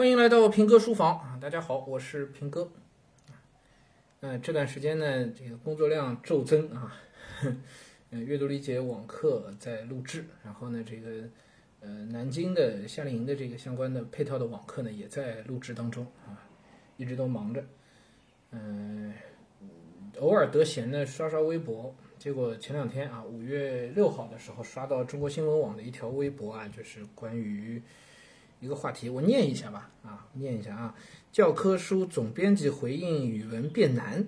[0.00, 1.38] 欢迎来到平哥书房啊！
[1.42, 2.72] 大家好，我是平哥。
[4.20, 6.96] 嗯，这段时间呢，这个工作量骤增啊，
[7.42, 7.60] 嗯，
[8.24, 11.28] 阅读理解网课在录制，然后呢，这个
[11.80, 16.48] 呃，南京的夏令营的这个相关的配套的网课呢，也在录制当中啊，
[16.96, 17.62] 一直都忙着。
[18.52, 19.12] 嗯，
[20.18, 27.82] 偶尔得闲呢，刷刷微博，结果前两天啊，五月六号的时候，刷到中国新闻网的一条微博啊，就是关于。
[28.60, 30.94] 一个话题，我念一下吧，啊，念一下啊。
[31.32, 34.26] 教科书总编辑回应语文变难，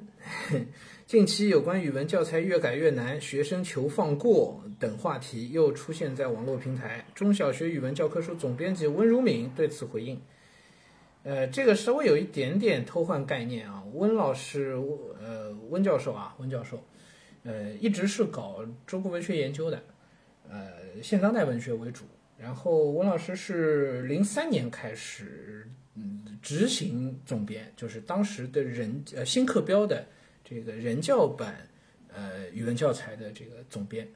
[1.07, 7.05] 近期有关语文教材越改越难，学生求放过等话题又出现在网络平台。
[7.15, 10.21] 中小学语文教科书总编辑温如敏对此回应，
[11.25, 13.85] 呃，这个稍微有一点点偷换概念啊。
[13.93, 14.75] 温老师，
[15.21, 16.83] 呃，温教授啊，温教授，
[17.43, 19.83] 呃，一直是搞中国文学研究的，
[20.49, 20.71] 呃，
[21.03, 22.05] 现当代文学为主。
[22.43, 30.09] 然后温老师是零三年开始，嗯，执行总编，就是当时的人呃新课标的
[30.43, 31.69] 这个人教版
[32.13, 34.09] 呃语文教材的这个总编，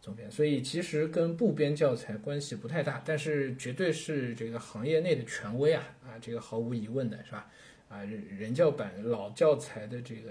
[0.00, 7.46] 总编，所以其实跟部编教材关系不太大，但是绝对是这个行业内的权威啊啊，这个毫无疑问的是吧？
[7.90, 10.30] 啊人人教版老教材的这个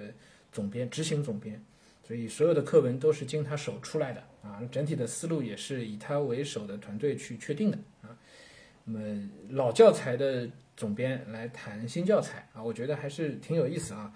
[0.52, 1.64] 总编，执行总编。
[2.06, 8.16] 所以所有的课文都是经他手出来的啊，整体的思路也是以他为首的团队去确定的啊。
[8.84, 10.48] 那么老教材的
[10.78, 14.14] 总编来谈新教材啊，我觉得还是挺有意思啊。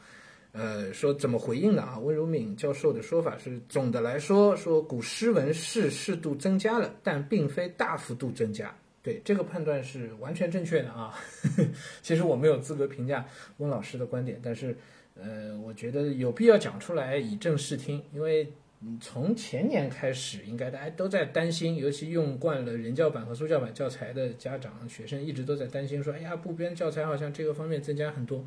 [0.51, 1.97] 呃，说怎么回应的啊？
[1.99, 8.75] 温如敏教授的说法是，总的来说，说古诗文是适度增加了，但并非大幅度增加。
[9.13, 11.13] 对这个判断是完全正确的啊。
[12.01, 13.25] 其实我没有资格评价
[13.57, 14.75] 温老师的观点，但是。
[15.21, 18.53] 呃，我觉得有必要讲出来以正视听，因为
[19.01, 28.45] 从前年开始，应该大家都在担心，尤其用惯了人教版和苏教版教材的家长、学生一直都在担心，说，哎呀，部编教材好像这个方面增加很多。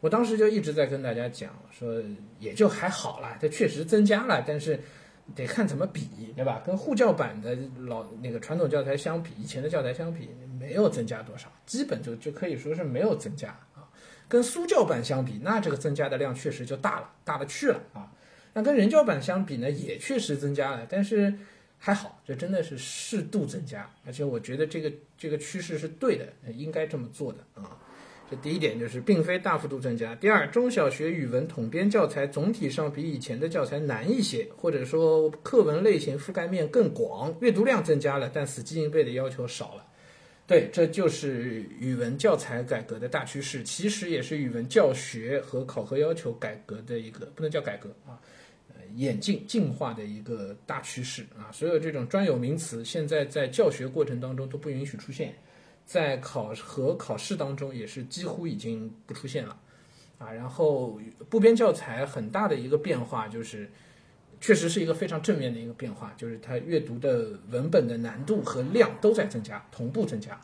[0.00, 2.00] 我当时就一直在跟大家讲，说
[2.38, 4.78] 也就还好啦，它确实增加了，但是
[5.34, 6.62] 得看怎么比，对吧？
[6.66, 13.88] 跟沪教版的老那个传统教材相比，以前的教材相比，没有增加多少，基本就就可以说是没有增加啊。
[14.28, 18.12] 跟苏教版相比，那这个增加的量确实就大了，大了去了啊。
[18.52, 21.32] 那跟人教版相比呢，也确实增加了，但是
[21.78, 27.78] 还好，这真的是适度增加，而且我觉得这个这个趋势是对的，应该这么做的啊。
[28.30, 30.14] 这第一点就是并非大幅度增加。
[30.14, 39.86] 第二，中小学语文统编教材总体上比以前的教材难一些，或者说课文类型覆盖面更广，阅读量增加了，但死记硬背的要求少了。
[40.46, 48.20] 对，这就是语文教材改革的大趋势，其实也是语文教学和考核要求改革的一个不能叫改革啊，
[48.68, 51.52] 呃，演进进化的一个大趋势啊。
[51.52, 55.34] 所有这种专有名词，现在在教学过程当中都不允许出现，
[55.84, 59.56] 在考核考试当中也是几乎已经不出现了
[60.18, 60.32] 啊。
[60.32, 63.70] 然后部编教材很大的一个变化就是。
[64.40, 70.38] 确实是一个非常正面的一个变化，就是它阅读的文本的难度和量都在增加，同步增加，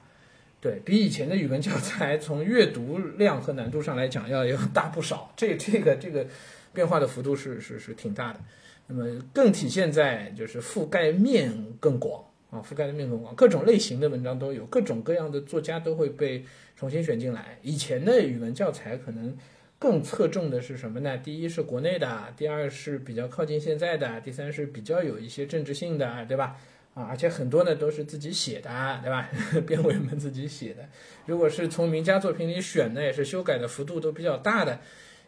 [0.59, 5.31] 对比以前的语文教材从阅读量和难度上来讲要要大不少。
[5.37, 6.27] 这这个这个
[6.72, 8.41] 变化的幅度是是是挺大的。
[8.87, 16.44] 那么更体现在就是覆盖面更广啊，覆盖的面更广，各种类型的文章都有，各种各样的作家都会被
[16.77, 17.59] 重新选进来。
[17.62, 19.37] 以前的语文教材可能。
[19.83, 21.16] 更侧重的是什么呢？
[21.16, 26.59] 第一是国内的，第二是比较靠近现在的，第三是比较有一些政治性的，对吧？
[26.93, 29.31] 啊，而且很多呢都是自己写的，对吧？
[29.66, 30.87] 编委们自己写的。
[31.25, 34.78] 如果是从名家作品里选的，也是修改的幅度都比较大的。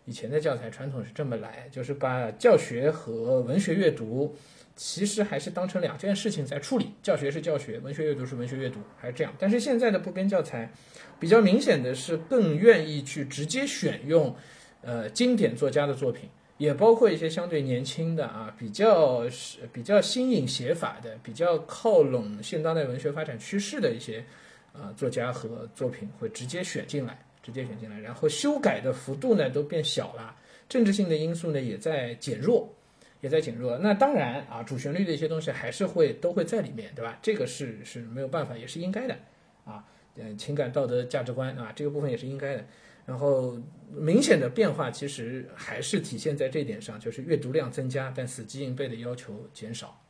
[0.04, 4.36] 以前的教材传统是这么来，就是把教学和文学阅读。
[4.74, 9.32] 其实还是当成两件事情在处理，教学是教学，文学阅读是文学阅读，还是这样。
[9.38, 10.72] 但是现在的部编教材，
[11.20, 14.34] 比较明显的是更愿意去直接选用，
[14.80, 24.24] 呃，经典作家的作品，也包括一些相对年轻的啊，比较是比较新颖写法的，比较靠拢现当代文学发展趋势的一些，
[24.72, 30.34] 呃，作家和作品会直接选进来，直接选进来，然后修改的幅度呢都变小了，
[30.68, 32.72] 政治性的因素呢也在减弱。
[33.22, 37.18] 也在减弱，那当然啊，主旋律的一些东西还是会都会在里面，对吧？
[37.22, 39.16] 这个是是没有办法，也是应该的，
[39.64, 39.84] 啊，
[40.16, 42.64] 嗯，情感、道德、价值观啊，这个部分也是应该的。
[43.06, 43.56] 然后
[43.92, 50.00] 明显的变化其实还是体现在这点上，就是阅读量增加，但死记硬背的要求减少。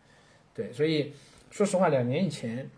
[0.54, 1.12] 对，所以
[1.50, 2.70] 说实话，两年以前，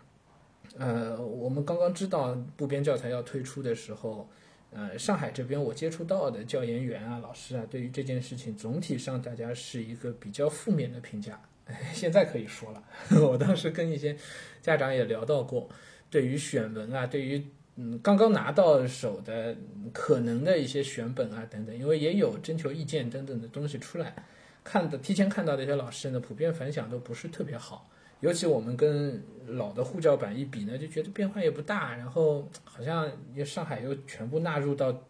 [0.77, 4.29] 呃，我们刚刚知道部编教材要推出的时候。
[4.71, 11.39] 呃，上海这边我接触到的教研员啊、老师啊，对于这件事情总体上大家是一个比较负面的评价。
[11.93, 12.83] 现在可以说了，
[13.21, 14.15] 我当时跟一些
[14.61, 15.67] 家长也聊到过，
[16.09, 17.43] 对于选文啊，对于
[17.77, 19.55] 嗯，刚刚拿到手的
[19.91, 24.13] 可能的一些选本啊等等，因为也有征求意见等等的东西出来，
[24.63, 27.89] 看的提前看到的一些老师呢，普遍反响都不是特别好。
[28.21, 33.11] 尤其我们跟老的护教版一比呢，就觉得变化也不大，然后好像
[33.45, 35.03] 上海又全部纳入到，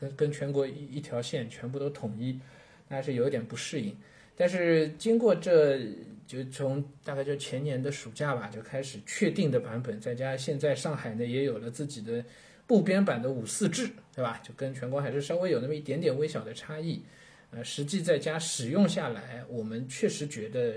[0.00, 2.40] 跟跟全国一一条线全部都统一，
[2.88, 3.94] 还是有一点不适应。
[4.36, 5.80] 但是经过这
[6.26, 12.24] 就从大概就前年的暑假吧，就开始确定的版本，再加现在上海呢也有了自己的
[12.66, 14.40] 部编版的五四制，对吧？
[14.42, 17.02] 就跟全国还是稍微有那么一点点微小的差异。
[17.50, 20.74] 呃，实际在家使用下来，我们确实觉得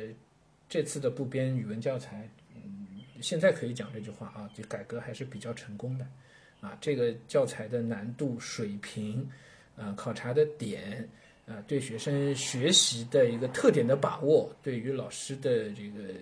[0.71, 2.25] 这次的部编语文教材，
[2.55, 2.87] 嗯，
[3.19, 6.07] 现在可以讲这句话啊，就改革还是比较成功的。
[6.61, 9.29] 啊，这个教材的难度水平，
[9.75, 11.05] 呃，考察的点。
[11.45, 16.13] 啊，对学生学习的一个特点的把握，对于老师的这个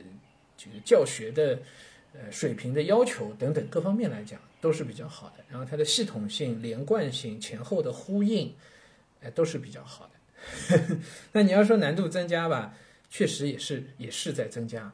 [0.57, 1.59] 这个教学的
[2.13, 5.43] 呃水平的要求等等各方面来讲都是比较好的。
[5.47, 8.51] 然后它的系统性、连贯性、前后的呼应，
[9.21, 10.97] 哎，都是比较好的。
[11.31, 12.73] 那你要说难度增加吧，
[13.09, 14.91] 确实也是也是在增加，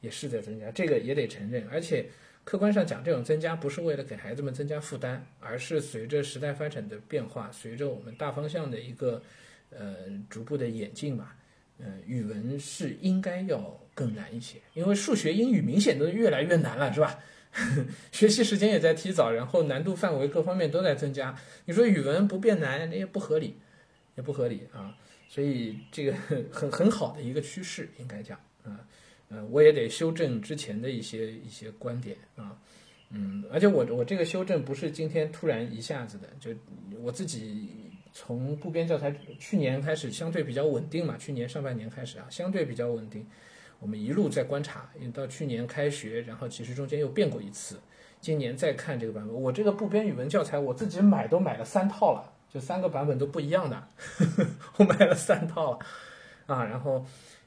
[0.00, 1.66] 也是在增加，这个也得承认。
[1.68, 2.06] 而且
[2.44, 9.22] 客观上讲，这种增加不是为了给孩子们增加负担，而是随着时代发展的变化，随着我们大方向的一个。
[9.72, 9.98] 呃，
[10.28, 11.36] 逐步的演进吧。
[11.78, 17.20] 呃，语文是应该要更难一些，因为数学、英语明显都越来越难了，是吧？
[18.10, 21.38] 学习时间也在提早，然后难度范围各方面都在增加。
[21.66, 23.58] 你说语文不变难，那也不合理，
[24.16, 24.98] 也不合理啊。
[25.30, 26.12] 所以这个
[26.52, 28.84] 很很好的一个趋势，应该讲啊。
[29.28, 32.58] 呃，我也得修正之前的一些一些观点啊。
[33.10, 36.50] 嗯，而且我我这个修正不是今天突然一下子的，就
[37.00, 37.70] 我自己。
[38.12, 43.24] 从部编教材去年开始相对比较稳定嘛，去年上半年开始啊，相对比较稳定。
[43.78, 47.78] 我们一路在观察，到去年开学，然后其实中间又变过一次。
[48.20, 53.88] 今年再看这个版本，我这个部编语文教材我自己买都买了三套了，就三个版本都不一样的，
[54.76, 55.86] 我买了三套了
[56.46, 56.64] 啊。
[56.64, 57.06] 然后，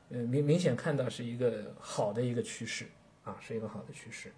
[0.10, 2.86] 呃，明明显看到是一个好的一个趋势
[3.24, 4.32] 啊，是一个好的趋势。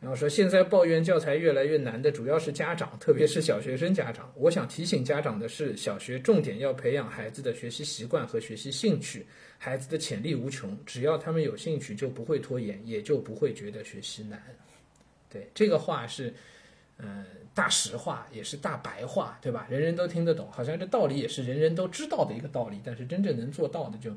[0.00, 4.32] 然后说，现在抱怨教材越来越难的主要是家长，特别是小学生家长。
[4.34, 9.24] 我想提醒家长的是，小学重点要培养孩子的学习习惯和学习兴趣。
[9.58, 14.42] 孩子的潜力无穷，只要他们有兴趣，就不会拖延，也就不会觉得学习难。
[15.30, 16.34] 对这个话是，
[17.04, 19.66] 嗯，大实话，也是大白话，对吧？
[19.68, 24.16] 人人都听得懂，好像这道理也是人人都知道的一个道理，但是真正能做到的就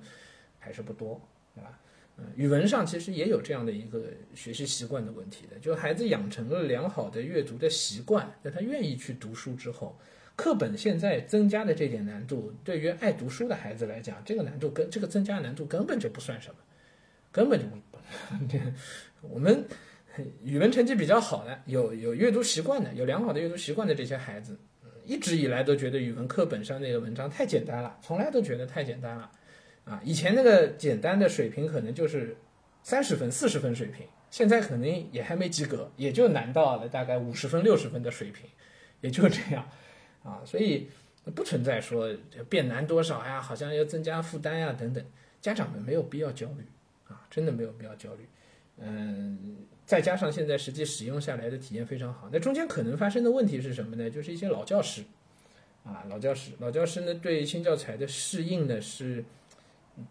[0.60, 1.20] 还是不多，
[1.56, 1.80] 对吧？
[2.18, 9.98] 嗯，语文上其实也有这样的一个学习习惯的问题的，就孩子养成了良好的阅读的习惯，在他愿意去读书之后，
[10.36, 16.56] 课本现在增加的这点难度，对于爱读书的孩子来讲，这个难度跟这个增加难度根本就不算什么，
[17.32, 17.82] 根本就不。
[19.28, 19.66] 我们
[20.44, 24.58] 语文成绩比较好的，有有阅读习惯的，有良好的阅读习惯的这些孩子，
[25.06, 29.32] 一直以来都觉得语文课本上那个文章太简单了，从来都觉得太简单了。
[29.86, 32.36] 啊，以前那个简单的水平可能就是
[32.82, 38.50] 三十分、四十分水平，现在可能也还没及格，也就难到了大概五十分、六十分的水平，
[39.02, 39.70] 也就这样，
[40.24, 40.90] 啊，所以
[41.36, 42.12] 不存在说
[42.50, 45.06] 变难多少呀，好像要增加负担呀等等，
[45.40, 46.64] 家长们没有必要焦虑，
[47.08, 48.28] 啊，真的没有必要焦虑，
[48.78, 54.10] 嗯，再加上现在实际使用下来的体验非常好，那中间可能发生的问题是什么呢？
[54.10, 55.04] 就是一些老教师，
[55.84, 59.24] 啊，老教师，老教师呢对新教材的适应呢是。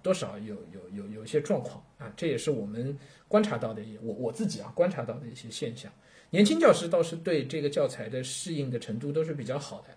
[0.03, 5.93] 多少有有有有一些状况啊，这也是我们观察到的，我我自己啊观察到的一些现象。
[6.31, 9.89] 年轻教师倒是对这个教材的适应的程度都是比较好的，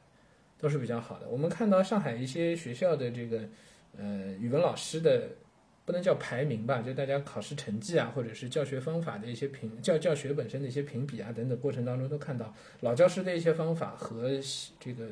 [0.60, 1.30] 都是比较好的。
[1.30, 3.48] 我们看到上海一些学校的这个
[3.98, 5.30] 呃语文老师的
[5.88, 14.30] 不能叫排名吧，就大家考试成绩啊，或者是教学方法的一些评教教学本身的一些评比啊等等过程当中，都看到老教师的一些方法和
[14.80, 15.08] 这个。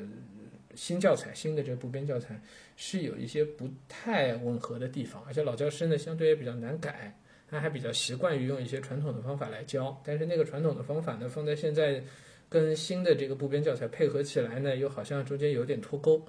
[0.74, 2.38] 新教材，新的这个部编教材
[2.76, 7.18] 是有一些不太吻合的地方，而且老教师呢相对也比较难改，
[7.48, 12.04] 他还比较习惯于用一些传统的方法来教，但是那个传统的方法呢放在现在
[12.50, 16.22] 跟新的这个部编教材配合起来呢，又好像中间有点脱钩。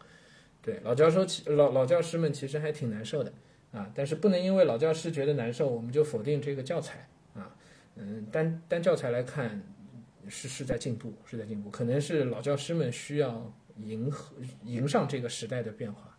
[0.62, 3.34] 对老教授，老老教师们其实还挺难受的
[3.72, 7.56] 啊，但是不能因为老教师觉得难受，我们就否定这个教材啊。
[7.96, 9.62] 嗯，单单教材来看
[10.28, 13.54] 是是在进步，是在进步，可能是老教师们需要。
[13.84, 16.18] 迎合迎上这个时代的变化，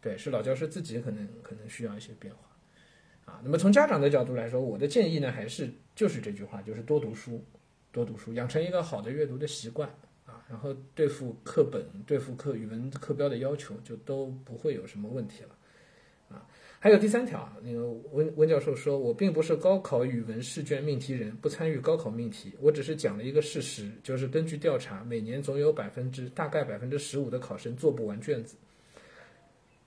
[0.00, 7.44] 对，是老教师自己可能可能需要一些变化，啊，那么从家长的角度来说，我的建议呢，还是就是这句话，就是多读书，
[7.92, 9.88] 多读书，养成一个好的阅读的习惯，
[10.26, 16.44] 啊，然后对付课本、对付课语文课标的要求，就都不会有什么问题了，啊，
[16.82, 28.56] 还有第三条，那个温温教授说，我并不是高考语文试卷命题人，不参与高考命题，我只是讲了一个事实，就是根据调查，每年总有百分之大概百分之十五的考生做不完卷子。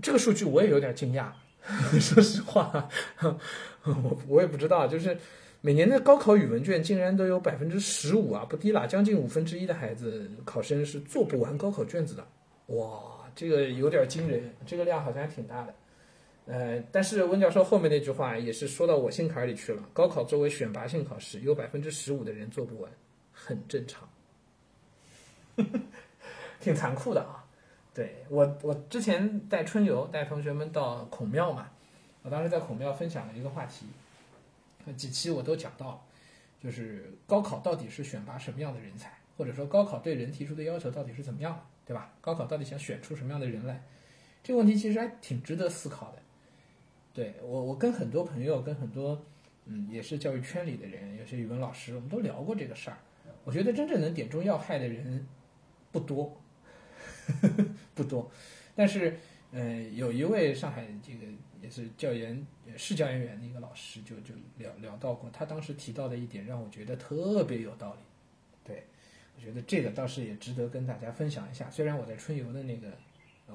[0.04, 1.32] 这个数据我也有点惊讶，
[2.00, 2.88] 说实话，
[3.86, 5.18] 我我也不知道，就是
[5.62, 12.28] 每年的高考语文卷竟然都有百分之十五啊，不低了，将近五分之一的孩子考生是做不完高考卷子的，
[12.68, 15.74] 哇，这个有点惊人，这个量好像还挺大的。
[16.46, 19.82] 呃，但是温教授后面那句话也是说到我心坎里去了。
[19.94, 22.92] 高考作为选拔性考试，有百分之十五的人做不完，
[23.32, 24.10] 很正常，
[26.60, 27.46] 挺残酷的啊。
[27.94, 31.70] 对我，我之前带春游，带同学们到孔庙嘛，
[32.24, 33.86] 我当时在孔庙分享了一个话题，
[34.98, 36.06] 几期我都讲到，
[36.62, 42.12] 就是高考到底是选拔什么样的人才，或者说高考对人提出的要求到底是怎么样，对吧？
[42.20, 43.82] 高考到底想选出什么样的人来？
[44.44, 46.23] 这个问题其实还挺值得思考的。
[47.14, 49.24] 对我，我跟很多朋友，跟很多，
[49.66, 52.98] 嗯，也是教育圈里的人，有些语文老师，我们都聊过这个事儿。
[53.44, 55.28] 我觉得真正能点中要害的人
[55.92, 56.36] 不多，
[57.94, 58.32] 不多。
[58.76, 59.16] 但是，
[59.52, 61.20] 呃，有一位上海这个
[61.62, 62.44] 也是教研
[62.76, 68.00] 市教研员的一个老师，就就聊聊到过，他当时提到的一点让我觉得特别有道理。
[68.64, 68.88] 对，
[69.36, 71.70] 我觉得这个倒是也值得跟大家分享一下。
[71.70, 72.98] 虽然我在春游的那个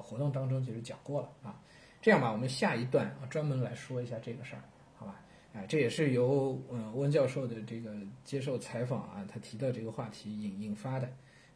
[0.01, 1.61] 活动当中其实讲过了啊。
[2.01, 4.63] 这样吧，我们下一段啊专门来说一下这个事儿，
[4.97, 5.19] 好吧？
[5.53, 11.09] 啊，这也是由嗯温教授的这个接受采访啊，他提到这个话题引引发的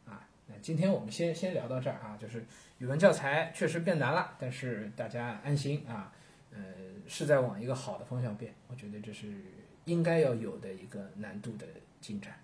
[0.06, 0.28] 啊。
[0.46, 2.44] 那今天我们先先聊到这儿啊，就是
[2.78, 6.12] 语文教材确实变难了，但是大家安心啊，
[6.52, 6.58] 呃，
[7.06, 9.32] 是在往一个好的方向变，我觉得这是
[9.86, 11.66] 应该要有的一个难度的
[12.00, 12.34] 进展。